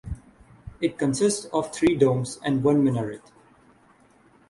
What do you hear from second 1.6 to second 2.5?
three domes